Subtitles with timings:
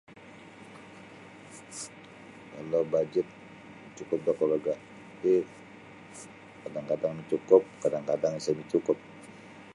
[2.57, 3.27] Kalau bajet
[3.97, 4.77] cukup da kaluarga'
[5.21, 5.33] ti
[6.65, 8.97] kadang-kadang cukup kadang-kadang isa micukup.